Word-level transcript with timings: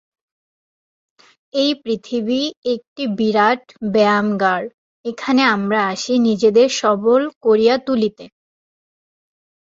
এই 1.53 1.71
পৃথিবী 1.83 2.41
একটি 2.73 3.03
বিরাট 3.17 3.61
ব্যায়ামাগার, 3.93 4.63
এখানে 5.05 5.41
আমরা 5.55 5.79
আসি 5.91 6.13
নিজেদের 6.27 6.67
সবল 6.81 7.21
করিয়া 7.43 7.75
তুলিতে। 7.87 8.25